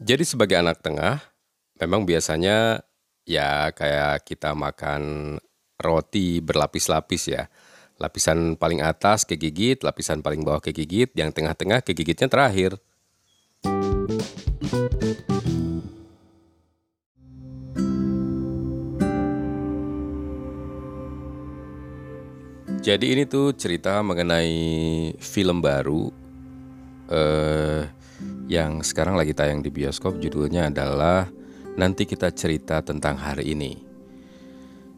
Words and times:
Jadi 0.00 0.24
sebagai 0.24 0.56
anak 0.56 0.80
tengah, 0.80 1.20
memang 1.76 2.08
biasanya 2.08 2.80
ya 3.28 3.68
kayak 3.68 4.24
kita 4.24 4.56
makan 4.56 5.36
roti 5.76 6.40
berlapis-lapis 6.40 7.28
ya. 7.28 7.52
Lapisan 8.00 8.56
paling 8.56 8.80
atas 8.80 9.28
kegigit, 9.28 9.84
lapisan 9.84 10.24
paling 10.24 10.40
bawah 10.40 10.64
kegigit, 10.64 11.12
yang 11.12 11.28
tengah-tengah 11.36 11.84
kegigitnya 11.84 12.32
terakhir. 12.32 12.80
Jadi 22.80 23.06
ini 23.12 23.28
tuh 23.28 23.52
cerita 23.52 24.00
mengenai 24.00 25.12
film 25.20 25.60
baru 25.60 26.08
eh 27.12 27.99
yang 28.50 28.82
sekarang 28.82 29.14
lagi 29.14 29.30
tayang 29.30 29.62
di 29.62 29.70
bioskop 29.70 30.18
judulnya 30.18 30.74
adalah 30.74 31.30
Nanti 31.78 32.02
Kita 32.02 32.34
Cerita 32.34 32.82
Tentang 32.82 33.14
Hari 33.14 33.46
Ini. 33.54 33.72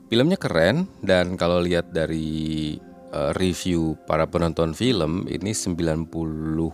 Filmnya 0.09 0.41
keren 0.41 0.88
dan 1.05 1.37
kalau 1.37 1.61
lihat 1.61 1.92
dari 1.92 2.80
uh, 3.12 3.37
review 3.37 4.01
para 4.09 4.25
penonton 4.25 4.73
film 4.73 5.28
ini 5.28 5.52
95% 5.52 6.73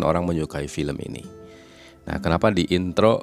orang 0.00 0.24
menyukai 0.24 0.64
film 0.64 0.96
ini. 1.04 1.20
Nah, 2.08 2.16
kenapa 2.24 2.48
di 2.48 2.64
intro 2.72 3.20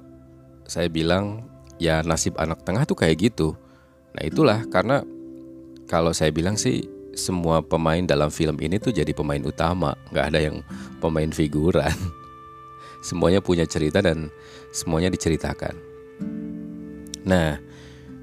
saya 0.70 0.94
bilang 0.94 1.50
ya 1.82 2.06
nasib 2.06 2.38
anak 2.38 2.62
tengah 2.62 2.86
tuh 2.86 3.02
kayak 3.02 3.18
gitu. 3.18 3.58
Nah, 4.14 4.22
itulah 4.22 4.62
karena 4.70 5.02
kalau 5.90 6.14
saya 6.14 6.30
bilang 6.30 6.54
sih 6.54 6.86
semua 7.16 7.62
pemain 7.64 8.02
dalam 8.04 8.32
film 8.32 8.56
ini 8.60 8.80
tuh 8.80 8.96
jadi 8.96 9.12
pemain 9.12 9.42
utama, 9.44 9.96
nggak 10.12 10.26
ada 10.34 10.40
yang 10.40 10.64
pemain 11.04 11.30
figuran. 11.30 11.92
Semuanya 13.08 13.42
punya 13.42 13.66
cerita 13.66 13.98
dan 13.98 14.30
semuanya 14.70 15.10
diceritakan. 15.10 15.74
Nah, 17.26 17.58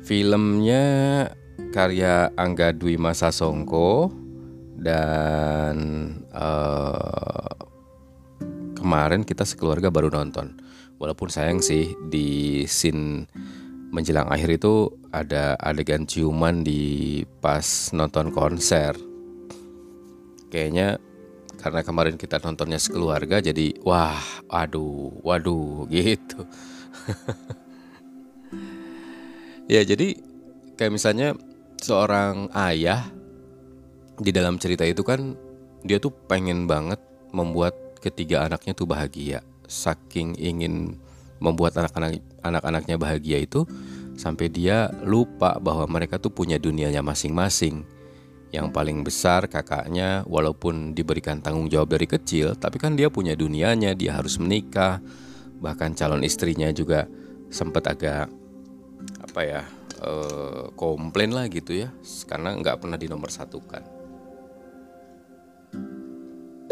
filmnya 0.06 0.84
karya 1.74 2.30
Angga 2.38 2.70
Dwi 2.70 2.94
Masa 2.94 3.34
Songko 3.34 4.14
dan 4.78 5.76
uh, 6.30 7.50
kemarin 8.78 9.26
kita 9.26 9.42
sekeluarga 9.42 9.90
baru 9.90 10.14
nonton. 10.14 10.62
Walaupun 11.02 11.30
sayang 11.30 11.58
sih 11.58 11.94
di 12.06 12.62
scene 12.70 13.26
menjelang 13.88 14.28
akhir 14.28 14.60
itu 14.60 14.92
ada 15.08 15.56
adegan 15.56 16.04
ciuman 16.04 16.60
di 16.60 17.24
pas 17.40 17.92
nonton 17.96 18.28
konser. 18.32 18.92
Kayaknya 20.48 21.00
karena 21.58 21.80
kemarin 21.82 22.14
kita 22.14 22.38
nontonnya 22.38 22.78
sekeluarga 22.78 23.42
jadi 23.42 23.74
wah 23.82 24.22
aduh 24.48 25.10
waduh 25.26 25.84
gitu. 25.90 26.46
ya 29.72 29.82
jadi 29.82 30.14
kayak 30.78 30.94
misalnya 30.94 31.34
seorang 31.82 32.48
ayah 32.54 33.10
di 34.18 34.30
dalam 34.30 34.58
cerita 34.58 34.86
itu 34.86 35.02
kan 35.02 35.34
dia 35.82 35.98
tuh 36.02 36.10
pengen 36.26 36.66
banget 36.66 36.98
membuat 37.30 37.74
ketiga 37.98 38.46
anaknya 38.46 38.72
tuh 38.74 38.86
bahagia. 38.86 39.42
Saking 39.68 40.38
ingin 40.40 40.96
membuat 41.38 41.78
anak-anak 41.78 42.22
anak-anaknya 42.42 42.96
bahagia 42.98 43.38
itu 43.42 43.66
sampai 44.18 44.50
dia 44.50 44.90
lupa 45.06 45.62
bahwa 45.62 45.86
mereka 45.86 46.18
tuh 46.18 46.34
punya 46.34 46.58
dunianya 46.58 47.00
masing-masing. 47.00 47.86
Yang 48.48 48.66
paling 48.72 49.04
besar 49.04 49.44
kakaknya 49.46 50.24
walaupun 50.24 50.96
diberikan 50.96 51.38
tanggung 51.38 51.68
jawab 51.68 51.94
dari 51.94 52.08
kecil, 52.08 52.56
tapi 52.56 52.80
kan 52.80 52.96
dia 52.96 53.12
punya 53.12 53.36
dunianya, 53.36 53.92
dia 53.92 54.16
harus 54.16 54.40
menikah. 54.40 54.98
Bahkan 55.60 55.94
calon 55.94 56.24
istrinya 56.24 56.72
juga 56.72 57.04
sempat 57.52 57.92
agak 57.92 58.26
apa 59.20 59.40
ya 59.44 59.62
eh, 60.00 60.64
komplain 60.74 61.36
lah 61.36 61.44
gitu 61.52 61.76
ya, 61.76 61.92
karena 62.24 62.56
nggak 62.56 62.80
pernah 62.80 62.96
dinomorsatukan. 62.96 63.82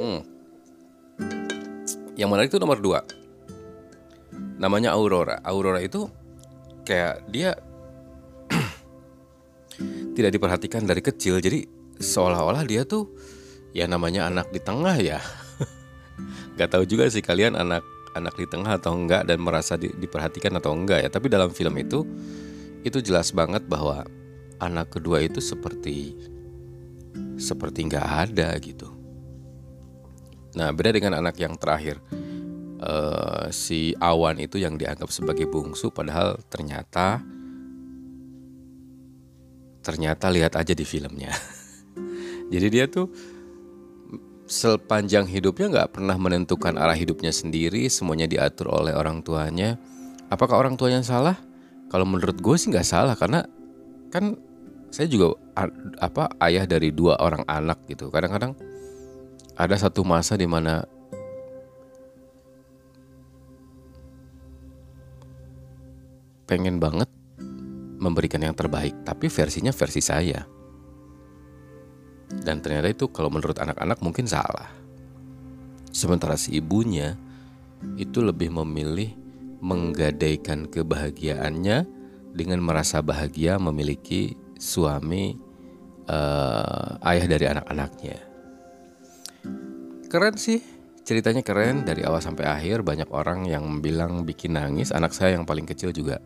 Hmm. 0.00 0.20
Yang 2.16 2.28
menarik 2.32 2.48
itu 2.48 2.56
nomor 2.56 2.80
dua 2.80 3.04
namanya 4.56 4.96
Aurora. 4.96 5.40
Aurora 5.44 5.80
itu 5.80 6.08
kayak 6.84 7.28
dia 7.28 7.56
tidak 10.16 10.30
diperhatikan 10.36 10.84
dari 10.84 11.00
kecil. 11.04 11.40
Jadi 11.40 11.68
seolah-olah 12.00 12.64
dia 12.64 12.84
tuh 12.84 13.12
ya 13.76 13.84
namanya 13.88 14.28
anak 14.28 14.50
di 14.52 14.60
tengah 14.60 14.96
ya. 14.98 15.20
Gak 16.58 16.72
tahu 16.72 16.88
juga 16.88 17.08
sih 17.12 17.20
kalian 17.20 17.56
anak 17.56 17.84
anak 18.16 18.32
di 18.40 18.48
tengah 18.48 18.80
atau 18.80 18.96
enggak 18.96 19.28
dan 19.28 19.44
merasa 19.44 19.76
di, 19.76 19.92
diperhatikan 19.92 20.56
atau 20.56 20.72
enggak 20.72 21.04
ya. 21.04 21.08
Tapi 21.12 21.28
dalam 21.28 21.52
film 21.52 21.76
itu 21.76 22.04
itu 22.80 22.98
jelas 23.04 23.34
banget 23.34 23.68
bahwa 23.68 24.08
anak 24.56 24.96
kedua 24.96 25.20
itu 25.20 25.42
seperti 25.42 26.16
seperti 27.36 27.84
nggak 27.92 28.06
ada 28.28 28.56
gitu. 28.56 28.88
Nah 30.56 30.72
beda 30.72 30.96
dengan 30.96 31.20
anak 31.20 31.36
yang 31.36 31.52
terakhir 31.60 32.00
uh, 32.80 33.48
si 33.52 33.92
Awan 34.00 34.40
itu 34.40 34.60
yang 34.60 34.76
dianggap 34.76 35.08
sebagai 35.08 35.48
bungsu 35.48 35.88
padahal 35.92 36.40
ternyata 36.50 37.22
ternyata 39.86 40.26
lihat 40.34 40.58
aja 40.58 40.74
di 40.74 40.82
filmnya. 40.82 41.30
Jadi 42.52 42.66
dia 42.70 42.90
tuh 42.90 43.06
sepanjang 44.46 45.26
hidupnya 45.26 45.66
nggak 45.70 45.98
pernah 45.98 46.18
menentukan 46.18 46.74
arah 46.74 46.94
hidupnya 46.94 47.30
sendiri, 47.30 47.86
semuanya 47.86 48.26
diatur 48.26 48.70
oleh 48.70 48.94
orang 48.94 49.22
tuanya. 49.22 49.78
Apakah 50.26 50.58
orang 50.58 50.74
tuanya 50.74 51.06
salah? 51.06 51.38
Kalau 51.86 52.02
menurut 52.02 52.42
gue 52.42 52.56
sih 52.58 52.70
nggak 52.74 52.86
salah 52.86 53.14
karena 53.14 53.46
kan 54.10 54.34
saya 54.90 55.06
juga 55.06 55.38
apa 56.02 56.34
ayah 56.46 56.66
dari 56.66 56.90
dua 56.90 57.18
orang 57.22 57.46
anak 57.46 57.86
gitu. 57.86 58.10
Kadang-kadang 58.10 58.58
ada 59.54 59.76
satu 59.78 60.02
masa 60.02 60.34
di 60.34 60.50
mana 60.50 60.82
pengen 66.46 66.78
banget 66.78 67.10
memberikan 67.98 68.40
yang 68.40 68.54
terbaik, 68.54 68.94
tapi 69.02 69.26
versinya 69.26 69.74
versi 69.74 70.00
saya. 70.00 70.46
Dan 72.26 72.62
ternyata 72.62 72.90
itu 72.90 73.10
kalau 73.10 73.30
menurut 73.30 73.56
anak-anak 73.58 73.98
mungkin 74.02 74.26
salah. 74.26 74.70
Sementara 75.90 76.36
si 76.36 76.58
ibunya 76.58 77.16
itu 77.96 78.20
lebih 78.20 78.52
memilih 78.52 79.14
menggadaikan 79.64 80.68
kebahagiaannya 80.68 81.78
dengan 82.36 82.60
merasa 82.60 83.00
bahagia 83.00 83.56
memiliki 83.56 84.36
suami 84.60 85.32
uh, 86.10 87.00
ayah 87.00 87.26
dari 87.26 87.46
anak-anaknya. 87.48 88.18
Keren 90.06 90.36
sih, 90.36 90.60
ceritanya 91.02 91.40
keren 91.40 91.88
dari 91.88 92.04
awal 92.04 92.20
sampai 92.20 92.44
akhir. 92.44 92.84
Banyak 92.84 93.08
orang 93.08 93.48
yang 93.48 93.80
bilang 93.80 94.28
bikin 94.28 94.60
nangis. 94.60 94.92
Anak 94.92 95.16
saya 95.16 95.40
yang 95.40 95.48
paling 95.48 95.64
kecil 95.64 95.90
juga 95.96 96.20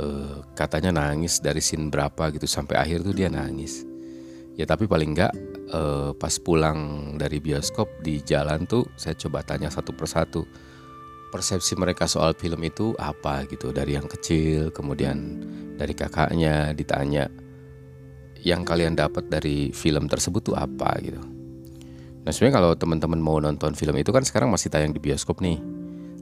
uh, 0.00 0.44
katanya 0.56 0.92
nangis 0.92 1.40
dari 1.40 1.60
scene 1.60 1.88
berapa 1.88 2.32
gitu 2.32 2.44
sampai 2.44 2.76
akhir 2.80 3.04
tuh 3.04 3.14
dia 3.16 3.32
nangis. 3.32 3.84
Ya 4.56 4.64
tapi 4.64 4.88
paling 4.88 5.12
enggak 5.12 5.32
uh, 5.72 6.16
pas 6.16 6.32
pulang 6.40 7.12
dari 7.20 7.40
bioskop 7.40 7.88
di 8.00 8.24
jalan 8.24 8.64
tuh 8.64 8.88
saya 8.96 9.12
coba 9.16 9.44
tanya 9.44 9.68
satu 9.68 9.92
persatu 9.92 10.48
persepsi 11.28 11.76
mereka 11.76 12.08
soal 12.08 12.32
film 12.32 12.64
itu 12.64 12.96
apa 12.96 13.44
gitu 13.50 13.68
dari 13.74 13.98
yang 13.98 14.08
kecil 14.08 14.72
kemudian 14.72 15.44
dari 15.76 15.92
kakaknya 15.92 16.72
ditanya 16.72 17.28
yang 18.40 18.64
kalian 18.64 18.96
dapat 18.96 19.28
dari 19.28 19.74
film 19.74 20.06
tersebut 20.06 20.54
tuh 20.54 20.56
apa? 20.56 20.96
gitu. 21.02 21.20
Nah 22.22 22.30
sebenarnya 22.32 22.56
kalau 22.62 22.70
teman-teman 22.78 23.20
mau 23.20 23.36
nonton 23.42 23.76
film 23.76 23.98
itu 24.00 24.08
kan 24.14 24.24
sekarang 24.24 24.48
masih 24.48 24.72
tayang 24.72 24.94
di 24.94 25.02
bioskop 25.02 25.42
nih. 25.42 25.60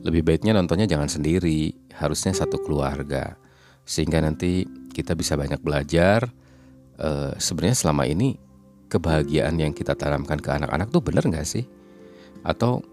Lebih 0.05 0.21
baiknya 0.21 0.53
nontonnya 0.53 0.85
jangan 0.85 1.09
sendiri 1.09 1.73
harusnya 1.97 2.37
satu 2.37 2.61
keluarga 2.61 3.38
sehingga 3.84 4.20
nanti 4.25 4.64
kita 4.92 5.12
bisa 5.12 5.36
banyak 5.36 5.60
belajar 5.60 6.28
uh, 6.98 7.36
sebenarnya 7.36 7.76
selama 7.76 8.08
ini 8.08 8.36
kebahagiaan 8.88 9.58
yang 9.60 9.72
kita 9.76 9.92
tanamkan 9.96 10.40
ke 10.40 10.50
anak-anak 10.52 10.88
tuh 10.88 11.02
bener 11.04 11.25
nggak 11.25 11.46
sih? 11.46 11.64
Atau 12.44 12.84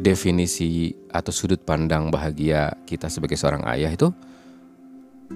definisi 0.00 0.94
atau 1.10 1.34
sudut 1.34 1.60
pandang 1.60 2.08
bahagia 2.08 2.72
kita 2.86 3.10
sebagai 3.10 3.36
seorang 3.36 3.66
ayah 3.74 3.90
itu 3.90 4.08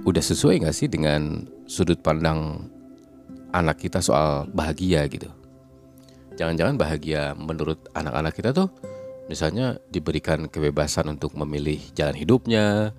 udah 0.02 0.24
sesuai 0.24 0.64
nggak 0.64 0.76
sih 0.76 0.88
dengan 0.90 1.46
sudut 1.70 2.00
pandang 2.02 2.66
anak 3.54 3.78
kita 3.80 4.02
soal 4.02 4.50
bahagia 4.50 5.06
gitu? 5.06 5.30
Jangan-jangan 6.34 6.74
bahagia 6.74 7.38
menurut 7.38 7.78
anak-anak 7.94 8.34
kita 8.34 8.50
tuh 8.50 8.68
misalnya 9.30 9.78
diberikan 9.88 10.50
kebebasan 10.50 11.06
untuk 11.14 11.38
memilih 11.38 11.78
jalan 11.94 12.18
hidupnya 12.18 12.90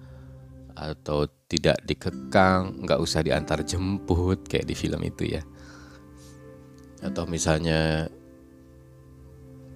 atau 0.71 1.27
tidak 1.45 1.77
dikekang, 1.85 2.85
nggak 2.85 2.99
usah 3.01 3.21
diantar 3.21 3.61
jemput 3.61 4.45
kayak 4.49 4.65
di 4.65 4.75
film 4.77 5.01
itu 5.05 5.37
ya. 5.37 5.41
Atau 7.05 7.29
misalnya 7.29 8.09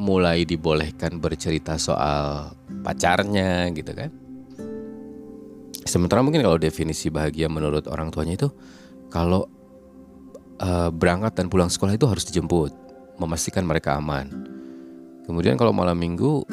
mulai 0.00 0.48
dibolehkan 0.48 1.20
bercerita 1.20 1.76
soal 1.76 2.56
pacarnya 2.80 3.68
gitu 3.76 3.92
kan. 3.92 4.10
Sementara 5.84 6.24
mungkin 6.24 6.40
kalau 6.40 6.56
definisi 6.56 7.12
bahagia 7.12 7.50
menurut 7.52 7.84
orang 7.90 8.08
tuanya 8.08 8.40
itu 8.40 8.48
kalau 9.10 9.44
uh, 10.60 10.88
berangkat 10.92 11.36
dan 11.36 11.46
pulang 11.50 11.68
sekolah 11.68 11.96
itu 11.96 12.06
harus 12.06 12.24
dijemput, 12.28 12.72
memastikan 13.20 13.66
mereka 13.66 13.96
aman. 13.98 14.30
Kemudian 15.26 15.60
kalau 15.60 15.74
malam 15.74 15.96
minggu 15.98 16.44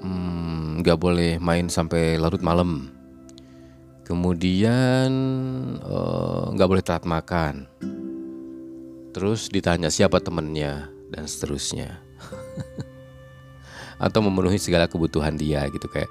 hmm, 0.00 0.80
nggak 0.80 0.96
hmm, 0.96 1.04
boleh 1.04 1.32
main 1.40 1.66
sampai 1.68 2.16
larut 2.16 2.40
malam. 2.40 2.91
Kemudian 4.02 5.10
eh, 5.78 6.42
nggak 6.52 6.68
uh, 6.68 6.70
boleh 6.70 6.84
telat 6.84 7.06
makan. 7.06 7.70
Terus 9.12 9.52
ditanya 9.52 9.92
siapa 9.92 10.18
temennya 10.18 10.90
dan 11.12 11.24
seterusnya. 11.28 12.02
Atau 14.04 14.24
memenuhi 14.26 14.58
segala 14.58 14.90
kebutuhan 14.90 15.38
dia 15.38 15.68
gitu 15.70 15.86
kayak 15.86 16.10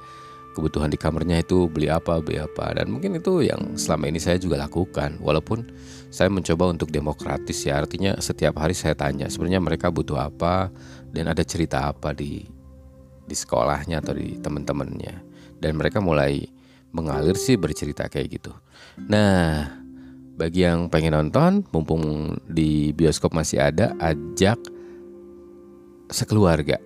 kebutuhan 0.51 0.91
di 0.91 0.99
kamarnya 0.99 1.39
itu 1.41 1.71
beli 1.71 1.87
apa 1.87 2.19
beli 2.19 2.35
apa 2.39 2.75
dan 2.75 2.91
mungkin 2.91 3.15
itu 3.15 3.47
yang 3.47 3.79
selama 3.79 4.11
ini 4.11 4.19
saya 4.19 4.35
juga 4.35 4.59
lakukan 4.59 5.15
walaupun 5.23 5.63
saya 6.11 6.27
mencoba 6.27 6.75
untuk 6.75 6.91
demokratis 6.91 7.63
ya 7.63 7.79
artinya 7.79 8.19
setiap 8.19 8.59
hari 8.59 8.75
saya 8.75 8.91
tanya 8.91 9.31
sebenarnya 9.31 9.63
mereka 9.63 9.87
butuh 9.87 10.19
apa 10.27 10.67
dan 11.15 11.31
ada 11.31 11.43
cerita 11.47 11.87
apa 11.87 12.11
di 12.11 12.43
di 13.23 13.35
sekolahnya 13.35 14.03
atau 14.03 14.11
di 14.11 14.35
teman-temannya 14.43 15.15
dan 15.63 15.71
mereka 15.79 16.03
mulai 16.03 16.43
mengalir 16.91 17.35
sih 17.35 17.55
bercerita 17.55 18.07
kayak 18.11 18.27
gitu. 18.39 18.51
Nah 19.07 19.71
bagi 20.35 20.63
yang 20.63 20.87
pengen 20.87 21.15
nonton 21.15 21.63
mumpung 21.71 22.35
di 22.47 22.95
bioskop 22.95 23.35
masih 23.35 23.59
ada 23.63 23.95
ajak 23.99 24.59
sekeluarga. 26.11 26.79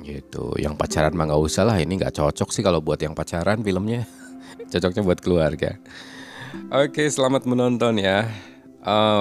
Gitu. 0.00 0.56
Yang 0.58 0.74
pacaran 0.80 1.14
mah 1.14 1.30
nggak 1.30 1.42
usah 1.42 1.64
lah 1.66 1.76
ini 1.78 2.00
nggak 2.00 2.14
cocok 2.14 2.50
sih 2.50 2.62
kalau 2.64 2.82
buat 2.82 2.98
yang 3.02 3.14
pacaran 3.14 3.62
filmnya. 3.62 4.06
Cocoknya 4.72 5.02
buat 5.02 5.20
keluarga. 5.22 5.78
Oke 6.70 7.06
selamat 7.06 7.46
menonton 7.46 8.00
ya. 8.00 8.26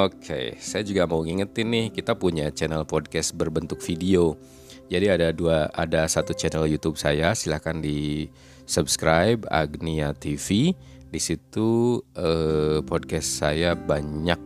Oke 0.06 0.56
saya 0.64 0.88
juga 0.88 1.04
mau 1.04 1.20
ngingetin 1.20 1.68
nih 1.68 1.86
kita 1.92 2.16
punya 2.16 2.48
channel 2.50 2.88
podcast 2.88 3.36
berbentuk 3.36 3.84
video 3.84 4.40
jadi 4.90 5.16
ada 5.16 5.28
dua 5.32 5.70
ada 5.72 6.10
satu 6.10 6.34
channel 6.34 6.66
YouTube 6.66 6.98
saya 6.98 7.38
silahkan 7.38 7.78
di 7.78 8.28
subscribe 8.66 9.46
Agnia 9.48 10.12
TV 10.18 10.74
di 11.10 11.20
situ 11.22 12.02
eh, 12.18 12.82
podcast 12.84 13.42
saya 13.42 13.78
banyak 13.78 14.42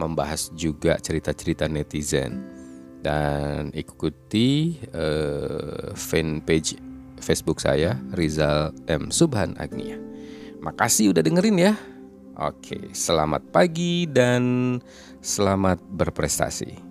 membahas 0.00 0.48
juga 0.56 0.96
cerita-cerita 0.96 1.68
netizen 1.68 2.60
dan 3.00 3.72
ikuti 3.72 4.76
uh, 4.92 5.92
fanpage 5.96 6.76
Facebook 7.20 7.60
saya 7.60 7.96
Rizal 8.16 8.72
M 8.88 9.12
Subhan 9.12 9.56
Agnia. 9.60 9.96
Makasih 10.60 11.12
udah 11.12 11.24
dengerin 11.24 11.56
ya. 11.60 11.72
Oke, 12.40 12.92
selamat 12.96 13.52
pagi 13.52 14.08
dan 14.08 14.76
selamat 15.20 15.84
berprestasi. 15.92 16.89